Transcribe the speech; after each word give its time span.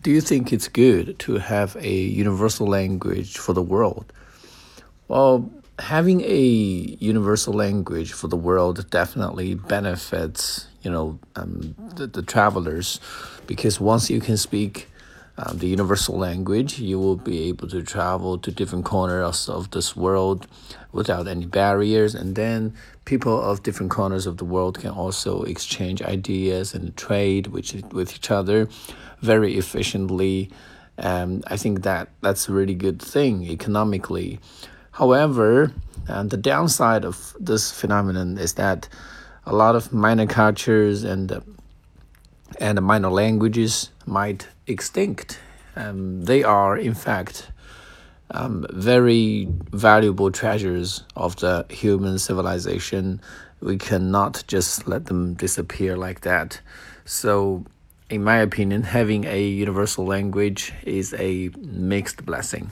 do 0.00 0.10
you 0.10 0.20
think 0.20 0.52
it's 0.52 0.68
good 0.68 1.18
to 1.20 1.36
have 1.38 1.76
a 1.76 1.92
universal 1.92 2.66
language 2.66 3.38
for 3.38 3.52
the 3.52 3.62
world? 3.62 4.12
Well, 5.08 5.50
having 5.78 6.20
a 6.22 6.46
universal 7.00 7.54
language 7.54 8.12
for 8.12 8.28
the 8.28 8.36
world 8.36 8.90
definitely 8.90 9.54
benefits, 9.54 10.66
you 10.82 10.90
know, 10.90 11.18
um, 11.36 11.74
the, 11.94 12.06
the 12.06 12.22
travelers, 12.22 13.00
because 13.46 13.80
once 13.80 14.10
you 14.10 14.20
can 14.20 14.36
speak 14.36 14.88
um, 15.38 15.58
the 15.58 15.68
universal 15.68 16.18
language, 16.18 16.80
you 16.80 16.98
will 16.98 17.16
be 17.16 17.48
able 17.48 17.68
to 17.68 17.82
travel 17.82 18.38
to 18.38 18.50
different 18.50 18.84
corners 18.84 19.48
of 19.48 19.70
this 19.70 19.94
world 19.94 20.48
without 20.90 21.28
any 21.28 21.46
barriers. 21.46 22.14
And 22.14 22.34
then 22.34 22.74
people 23.04 23.40
of 23.40 23.62
different 23.62 23.92
corners 23.92 24.26
of 24.26 24.38
the 24.38 24.44
world 24.44 24.80
can 24.80 24.90
also 24.90 25.42
exchange 25.44 26.02
ideas 26.02 26.74
and 26.74 26.96
trade 26.96 27.46
with, 27.48 27.72
with 27.92 28.16
each 28.16 28.32
other 28.32 28.68
very 29.20 29.56
efficiently. 29.56 30.50
And 30.96 31.44
I 31.46 31.56
think 31.56 31.82
that 31.82 32.08
that's 32.20 32.48
a 32.48 32.52
really 32.52 32.74
good 32.74 33.00
thing 33.00 33.44
economically. 33.44 34.40
However, 34.90 35.72
and 36.08 36.30
the 36.30 36.36
downside 36.36 37.04
of 37.04 37.36
this 37.38 37.70
phenomenon 37.70 38.38
is 38.38 38.54
that 38.54 38.88
a 39.46 39.54
lot 39.54 39.76
of 39.76 39.92
minor 39.92 40.26
cultures 40.26 41.04
and 41.04 41.40
and 42.58 42.80
minor 42.82 43.10
languages 43.10 43.90
might 44.06 44.48
extinct. 44.66 45.38
Um, 45.76 46.22
they 46.22 46.42
are, 46.42 46.76
in 46.76 46.94
fact, 46.94 47.50
um, 48.30 48.66
very 48.70 49.48
valuable 49.72 50.30
treasures 50.30 51.04
of 51.16 51.36
the 51.36 51.66
human 51.70 52.18
civilization. 52.18 53.20
We 53.60 53.78
cannot 53.78 54.44
just 54.46 54.86
let 54.86 55.06
them 55.06 55.34
disappear 55.34 55.96
like 55.96 56.22
that. 56.22 56.60
So, 57.04 57.64
in 58.10 58.22
my 58.24 58.38
opinion, 58.38 58.82
having 58.98 59.24
a 59.24 59.42
universal 59.42 60.04
language 60.04 60.72
is 60.84 61.14
a 61.14 61.50
mixed 61.58 62.24
blessing. 62.26 62.70